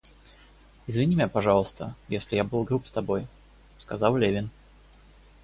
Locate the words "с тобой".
2.87-3.27